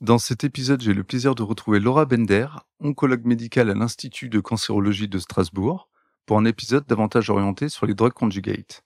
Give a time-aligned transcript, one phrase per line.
[0.00, 2.46] Dans cet épisode, j'ai le plaisir de retrouver Laura Bender,
[2.78, 5.90] oncologue médicale à l'Institut de cancérologie de Strasbourg,
[6.24, 8.82] pour un épisode davantage orienté sur les drugs conjugates.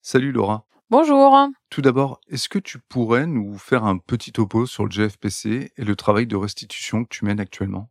[0.00, 0.64] Salut Laura.
[0.88, 1.36] Bonjour.
[1.68, 5.84] Tout d'abord, est-ce que tu pourrais nous faire un petit topo sur le GFPC et
[5.84, 7.90] le travail de restitution que tu mènes actuellement?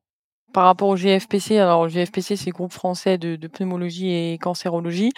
[0.56, 5.12] Par rapport au GFPC, alors le GFPC, c'est le groupe français de, pneumologie et cancérologie.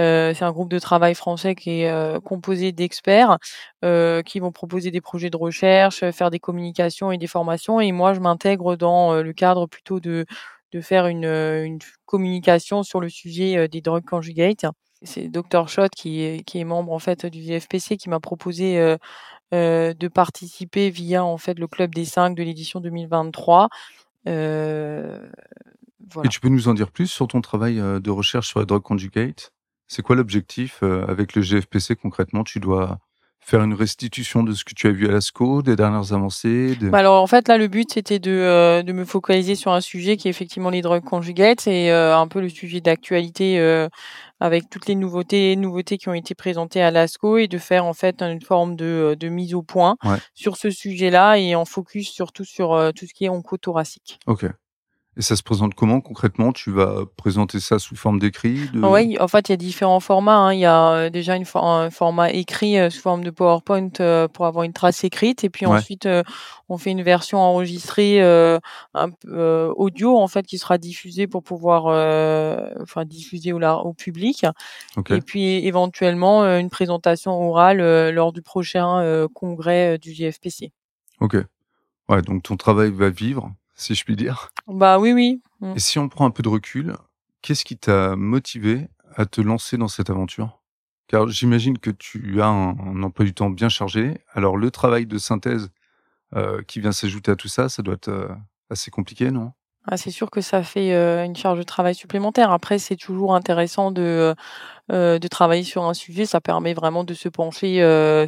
[0.00, 3.38] Euh, c'est un groupe de travail français qui est euh, composé d'experts
[3.84, 7.80] euh, qui vont proposer des projets de recherche, faire des communications et des formations.
[7.80, 10.26] Et moi, je m'intègre dans le cadre plutôt de,
[10.72, 14.66] de faire une, une communication sur le sujet des drogues conjugates.
[15.02, 18.96] C'est Dr Schott qui est, qui est membre en fait du GFPC qui m'a proposé
[19.52, 23.68] de participer via en fait le club des 5 de l'édition 2023
[24.28, 25.28] euh,
[26.24, 28.66] Et tu peux nous en dire plus sur ton travail euh, de recherche sur les
[28.66, 29.52] drogues conjugates
[29.88, 32.44] C'est quoi l'objectif euh, avec le GFPC concrètement?
[32.44, 32.98] Tu dois
[33.50, 36.98] faire une restitution de ce que tu as vu à l'ASCO, des dernières avancées bah
[36.98, 40.28] Alors en fait là le but c'était de, de me focaliser sur un sujet qui
[40.28, 43.58] est effectivement les drogues conjugates et un peu le sujet d'actualité
[44.40, 47.92] avec toutes les nouveautés, nouveautés qui ont été présentées à l'ASCO et de faire en
[47.92, 49.96] fait une forme de, de mise au point
[50.34, 54.18] sur ce sujet-là et en focus surtout sur euh, tout ce qui est oncothoracique.
[54.26, 54.46] Ok.
[55.20, 56.50] Et ça se présente comment concrètement?
[56.50, 60.38] Tu vas présenter ça sous forme d'écrit Oui, en fait, il y a différents formats.
[60.38, 60.54] Hein.
[60.54, 64.28] Il y a euh, déjà une un format écrit euh, sous forme de PowerPoint euh,
[64.28, 65.44] pour avoir une trace écrite.
[65.44, 66.08] Et puis ensuite,
[66.70, 69.10] on fait une version enregistrée un,
[69.76, 71.84] audio en fait qui sera diffusée pour pouvoir,
[72.80, 74.46] enfin diffusée au, au public.
[75.10, 80.72] Et puis éventuellement une présentation orale lors du prochain congrès du GFPC.
[81.20, 81.36] Ok.
[82.08, 84.50] Ouais, donc ton travail va vivre si je puis dire.
[84.66, 85.40] Bah oui, oui.
[85.60, 85.72] Mm.
[85.76, 86.96] Et si on prend un peu de recul,
[87.42, 90.60] qu'est-ce qui t'a motivé à te lancer dans cette aventure?
[91.08, 94.18] Car j'imagine que tu as un, emploi du temps bien chargé.
[94.32, 95.70] Alors le travail de synthèse
[96.36, 98.28] euh, qui vient s'ajouter à tout ça, ça doit être euh,
[98.68, 99.52] assez compliqué, non?
[99.88, 102.52] Ah, c'est sûr que ça fait euh, une charge de travail supplémentaire.
[102.52, 104.34] Après, c'est toujours intéressant de,
[104.90, 106.26] de travailler sur un sujet.
[106.26, 107.76] Ça permet vraiment de se pencher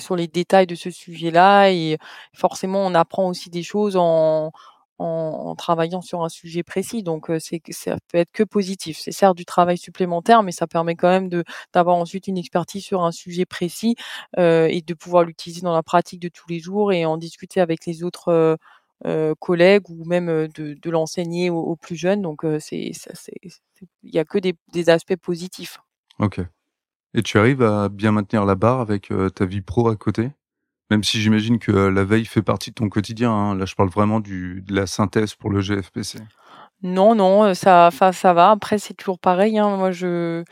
[0.01, 1.71] sur les détails de ce sujet-là.
[1.71, 1.99] Et
[2.33, 4.51] forcément, on apprend aussi des choses en,
[5.03, 7.03] en, travaillant sur un sujet précis.
[7.03, 8.99] Donc, c'est ça peut être que positif.
[9.01, 11.29] C'est certes du travail supplémentaire, mais ça permet quand même
[11.73, 13.97] d'avoir ensuite une expertise sur un sujet précis
[14.39, 17.87] et de pouvoir l'utiliser dans la pratique de tous les jours et en discuter avec
[17.87, 18.59] les autres
[19.41, 22.23] collègues ou même de, l'enseigner aux, plus jeunes.
[22.23, 22.93] Donc, il
[24.05, 25.79] n'y a que des, aspects positifs.
[26.19, 26.41] Ok.
[27.15, 30.31] Et tu arrives à bien maintenir la barre avec ta vie pro à côté?
[30.92, 33.32] Même si j'imagine que euh, la veille fait partie de ton quotidien.
[33.32, 33.54] Hein.
[33.54, 36.19] Là, je parle vraiment du, de la synthèse pour le GFPC.
[36.82, 38.50] Non, non, euh, ça, ça va.
[38.50, 39.58] Après, c'est toujours pareil.
[39.58, 39.76] Hein.
[39.76, 40.44] Moi, je,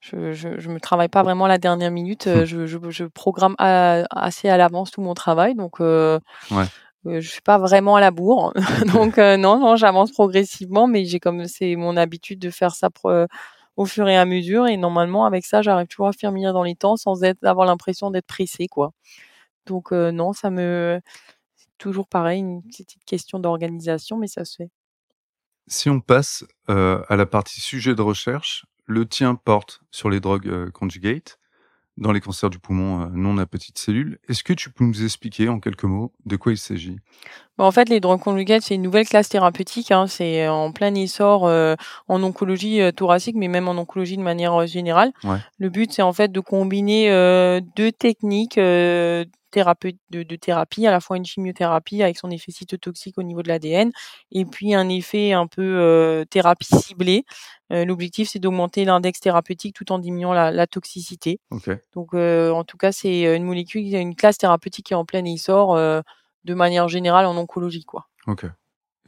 [0.00, 2.26] je, je, me travaille pas vraiment à la dernière minute.
[2.26, 5.54] Euh, je, je, programme assez à l'avance tout mon travail.
[5.54, 6.20] Donc, euh,
[6.50, 7.20] ouais.
[7.20, 8.52] je suis pas vraiment à la bourre.
[8.92, 10.88] donc, non, non, j'avance progressivement.
[10.88, 12.90] Mais j'ai comme c'est mon habitude de faire ça
[13.76, 14.66] au fur et à mesure.
[14.66, 18.10] Et normalement, avec ça, j'arrive toujours à finir dans les temps sans être, avoir l'impression
[18.10, 18.90] d'être pressé, quoi.
[19.66, 21.00] Donc non, ça me
[21.54, 24.70] c'est toujours pareil, une petite question d'organisation, mais ça se fait.
[25.66, 30.70] Si on passe à la partie sujet de recherche, le tien porte sur les drogues
[30.70, 31.38] conjugates
[31.96, 34.18] dans les cancers du poumon non à petites cellules.
[34.28, 36.98] Est-ce que tu peux nous expliquer en quelques mots de quoi il s'agit?
[37.58, 39.90] Bah, En fait, les drogues conjugates, c'est une nouvelle classe thérapeutique.
[39.90, 40.06] Hein.
[40.06, 41.44] c'est en plein essor
[42.08, 45.12] en oncologie thoracique, mais même en oncologie de manière générale.
[45.58, 47.10] Le but, c'est en fait de combiner
[47.76, 48.58] deux techniques
[50.10, 53.48] de, de, thérapie, à la fois une chimiothérapie avec son effet cytotoxique au niveau de
[53.48, 53.90] l'ADN,
[54.32, 57.24] et puis un effet un peu euh, thérapie ciblée.
[57.72, 61.40] Euh, l'objectif, c'est d'augmenter l'index thérapeutique tout en diminuant la, toxicité.
[61.94, 65.24] Donc, euh, en tout cas, c'est une molécule, une classe thérapeutique qui est en plein
[65.24, 65.76] essor
[66.46, 68.08] de manière générale en oncologie, quoi.
[68.26, 68.46] Ok.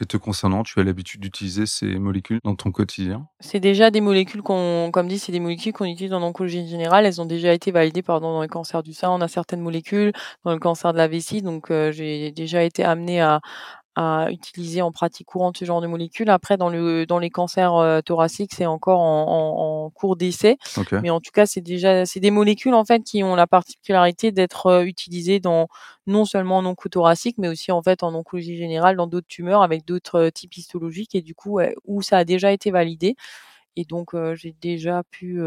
[0.01, 3.27] Et te concernant, tu as l'habitude d'utiliser ces molécules dans ton quotidien?
[3.41, 7.05] C'est déjà des molécules qu'on, comme dit, c'est des molécules qu'on utilise en oncologie générale.
[7.05, 9.09] Elles ont déjà été validées pardon, dans le cancer du sein.
[9.09, 10.13] On a certaines molécules
[10.45, 11.41] dans le cancer de la vessie.
[11.41, 13.41] Donc, euh, j'ai déjà été amenée à,
[13.95, 16.29] à utiliser en pratique courante ce genre de molécules.
[16.29, 20.57] Après, dans le dans les cancers euh, thoraciques, c'est encore en, en, en cours d'essai,
[21.01, 24.31] mais en tout cas, c'est déjà c'est des molécules en fait qui ont la particularité
[24.31, 25.67] d'être euh, utilisées dans
[26.07, 29.85] non seulement en oncothoracique, mais aussi en fait en oncologie générale dans d'autres tumeurs avec
[29.85, 33.15] d'autres euh, types histologiques et du coup où ça a déjà été validé.
[33.75, 35.41] Et donc j'ai déjà pu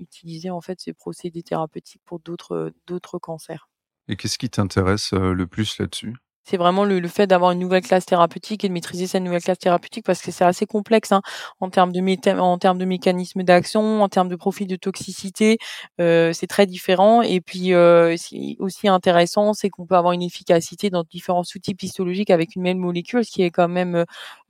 [0.00, 3.68] utiliser en fait ces procédés thérapeutiques pour d'autres d'autres cancers.
[4.08, 6.16] Et qu'est-ce qui t'intéresse le plus là-dessus?
[6.48, 9.42] C'est vraiment le, le fait d'avoir une nouvelle classe thérapeutique et de maîtriser cette nouvelle
[9.42, 11.20] classe thérapeutique parce que c'est assez complexe hein,
[11.60, 11.98] en termes de
[12.40, 15.58] en termes de mécanismes d'action, en termes de profil de toxicité,
[16.00, 17.22] euh, c'est très différent.
[17.22, 18.16] Et puis euh,
[18.58, 22.78] aussi intéressant, c'est qu'on peut avoir une efficacité dans différents sous-types histologiques avec une même
[22.78, 24.04] molécule, ce qui est quand même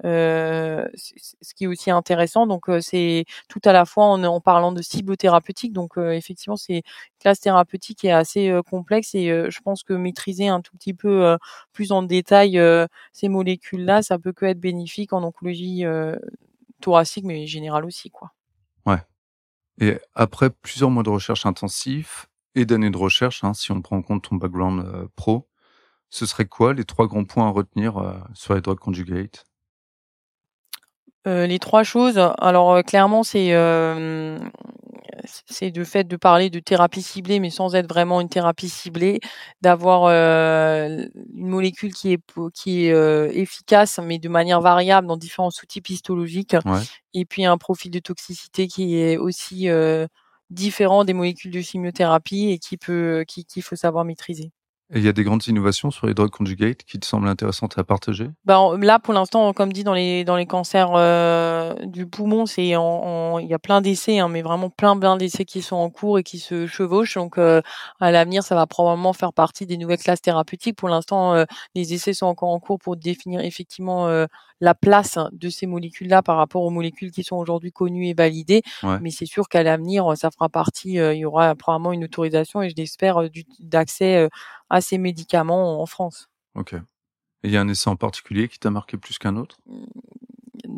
[0.05, 2.47] euh, ce qui est aussi intéressant.
[2.47, 5.73] Donc euh, c'est tout à la fois en, en parlant de cible thérapeutique.
[5.73, 6.83] Donc euh, effectivement, c'est
[7.21, 10.95] classe thérapeutique qui est assez euh, complexe et je pense que maîtriser un tout petit
[10.95, 11.37] peu euh,
[11.89, 16.17] plus en détail euh, ces molécules-là, ça peut que être bénéfique en oncologie euh,
[16.81, 18.33] thoracique, mais générale aussi, quoi.
[19.81, 23.97] Et après plusieurs mois de recherche intensifs et d'années de recherche, hein, si on prend
[23.97, 25.49] en compte ton background euh, pro,
[26.11, 29.45] ce serait quoi les trois grands points à retenir euh, sur les drugs conjugates?
[31.27, 33.53] Euh, les trois choses, alors clairement, c'est
[35.47, 39.21] c'est le fait de parler de thérapie ciblée, mais sans être vraiment une thérapie ciblée,
[39.63, 42.21] d'avoir euh, une molécule qui est
[42.55, 46.83] qui est euh, efficace, mais de manière variable dans différents sous-types histologiques, Ouais.
[47.15, 50.07] et puis un profil de toxicité qui est aussi euh,
[50.51, 54.53] différent des molécules de chimiothérapie et qui peut qui qu'il faut savoir maîtriser.
[54.93, 57.79] Et il y a des grandes innovations sur les drugs conjugates qui te semblent intéressantes
[57.79, 58.29] à partager?
[58.49, 62.65] En- là, pour l'instant, comme dit dans les dans les cancers euh, du poumon, c'est
[62.67, 66.19] il y a plein d'essais, hein, mais vraiment plein plein d'essais qui sont en cours
[66.19, 67.15] et qui se chevauchent.
[67.17, 67.61] Donc, euh,
[68.01, 70.77] à l'avenir, ça va probablement faire partie des nouvelles classes thérapeutiques.
[70.77, 71.45] Pour l'instant, euh,
[71.75, 74.25] les essais sont encore en cours pour définir effectivement euh,
[74.61, 78.63] la place de ces molécules-là par rapport aux molécules qui sont aujourd'hui connues et validées.
[78.83, 78.99] Ouais.
[79.01, 80.99] Mais c'est sûr qu'à l'avenir, ça fera partie.
[80.99, 83.29] euh, il y aura probablement une autorisation et je l'espère euh,
[83.61, 84.29] d'accès euh,
[84.71, 86.29] à ces médicaments en France.
[86.55, 86.75] Ok.
[86.75, 89.59] Et il y a un essai en particulier qui t'a marqué plus qu'un autre?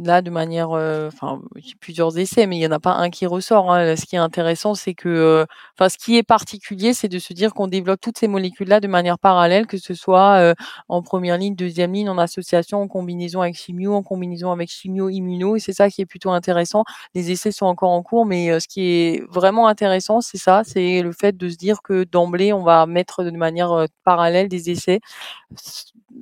[0.05, 1.41] Là de manière euh, enfin
[1.81, 3.97] plusieurs essais mais il y en a pas un qui ressort hein.
[3.97, 5.45] ce qui est intéressant c'est que euh,
[5.79, 8.81] enfin ce qui est particulier c'est de se dire qu'on développe toutes ces molécules là
[8.81, 10.55] de manière parallèle que ce soit euh,
[10.89, 15.09] en première ligne deuxième ligne en association en combinaison avec chimio en combinaison avec chimio
[15.09, 18.59] immuno et c'est ça qui est plutôt intéressant les essais sont encore en cours mais
[18.61, 22.53] ce qui est vraiment intéressant c'est ça c'est le fait de se dire que d'emblée
[22.53, 25.01] on va mettre de manière parallèle des essais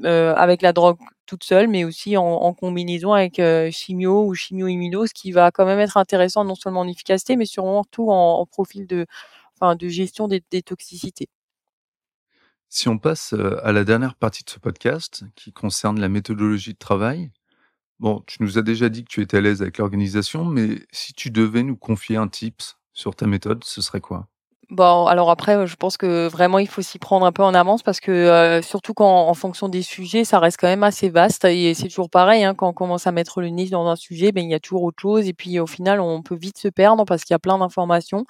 [0.04, 5.06] euh, avec la drogue toute seule, mais aussi en, combinaison avec euh, chimio ou chimio-immuno,
[5.06, 8.46] ce qui va quand même être intéressant non seulement en efficacité, mais surtout en, en
[8.46, 9.06] profil de,
[9.54, 11.28] enfin, de gestion des, des toxicités.
[12.70, 16.74] Si on passe euh, à la dernière partie de ce podcast qui concerne la méthodologie
[16.74, 17.30] de travail,
[17.98, 21.14] bon, tu nous as déjà dit que tu étais à l'aise avec l'organisation, mais si
[21.14, 24.28] tu devais nous confier un tips sur ta méthode, ce serait quoi?
[24.70, 27.82] Bon, alors après, je pense que vraiment il faut s'y prendre un peu en avance
[27.82, 31.46] parce que euh, surtout quand en fonction des sujets, ça reste quand même assez vaste
[31.46, 32.44] et c'est toujours pareil.
[32.44, 34.60] Hein, quand on commence à mettre le nez dans un sujet, ben il y a
[34.60, 37.36] toujours autre chose et puis au final on peut vite se perdre parce qu'il y
[37.36, 38.26] a plein d'informations.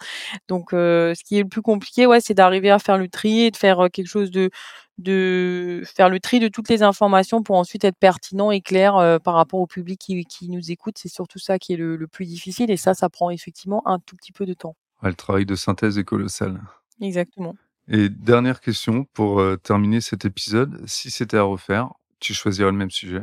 [0.48, 3.42] Donc, euh, ce qui est le plus compliqué, ouais, c'est d'arriver à faire le tri
[3.42, 4.50] et de faire euh, quelque chose de
[4.98, 9.20] de faire le tri de toutes les informations pour ensuite être pertinent et clair euh,
[9.20, 10.96] par rapport au public qui, qui nous écoute.
[10.98, 14.00] C'est surtout ça qui est le, le plus difficile et ça, ça prend effectivement un
[14.00, 14.76] tout petit peu de temps.
[15.02, 16.60] Le travail de synthèse est colossal.
[17.00, 17.54] Exactement.
[17.88, 21.90] Et dernière question pour euh, terminer cet épisode, si c'était à refaire,
[22.20, 23.22] tu choisirais le même sujet?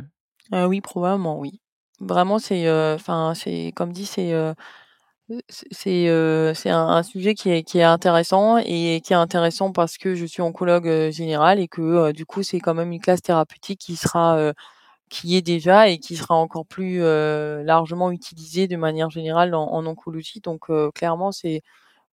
[0.52, 1.60] Euh, oui, probablement, oui.
[2.00, 4.54] Vraiment, c'est, enfin, c'est comme dit, c'est, euh,
[5.48, 9.16] c'est, c'est, euh, c'est un, un sujet qui est, qui est intéressant et qui est
[9.16, 12.74] intéressant parce que je suis oncologue euh, général et que euh, du coup, c'est quand
[12.74, 14.52] même une classe thérapeutique qui sera, euh,
[15.08, 19.64] qui est déjà et qui sera encore plus euh, largement utilisée de manière générale en,
[19.72, 20.40] en oncologie.
[20.40, 21.62] Donc, euh, clairement, c'est,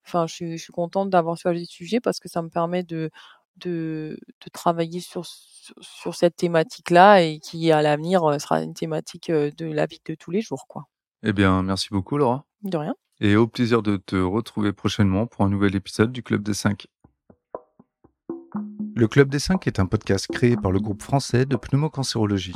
[0.05, 2.83] enfin, je, suis- je suis contente d'avoir choisi ce sujet parce que ça me permet
[2.83, 3.09] de,
[3.57, 8.73] de, de travailler sur, sur, sur cette thématique-là et qui, à l'avenir, euh, sera une
[8.75, 10.83] thématique de la vie de tous les jours, quoi.
[11.23, 12.45] Eh bien, merci beaucoup Laura.
[12.63, 12.95] De rien.
[13.21, 16.87] Et au plaisir de te retrouver prochainement pour un nouvel épisode du Club des 5.
[18.95, 22.53] Le Club des 5 est un podcast créé par le groupe français de pneumocancérologie.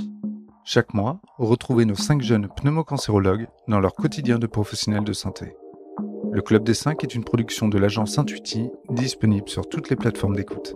[0.70, 5.56] Chaque mois, retrouvez nos 5 jeunes pneumocancérologues dans leur quotidien de professionnels de santé.
[6.30, 10.36] Le Club des 5 est une production de l'agence Intuiti, disponible sur toutes les plateformes
[10.36, 10.76] d'écoute.